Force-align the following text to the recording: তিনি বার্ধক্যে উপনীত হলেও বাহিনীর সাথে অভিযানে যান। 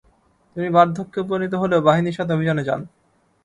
তিনি 0.55 0.67
বার্ধক্যে 0.69 1.17
উপনীত 1.21 1.53
হলেও 1.53 1.85
বাহিনীর 1.87 2.17
সাথে 2.17 2.31
অভিযানে 2.33 2.63
যান। 2.63 2.81